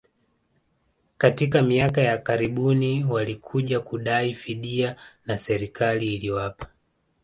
[1.17, 6.69] katika miaka ya karibuni walikuja kudai fidia na serikali iliwalipa